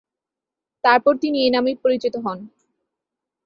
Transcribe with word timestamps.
তারপর 0.83 1.13
থেকে 1.13 1.21
তিনি 1.23 1.37
এ 1.45 1.55
নামেই 1.55 1.75
পরিচিত 1.83 2.13
হন। 2.25 2.39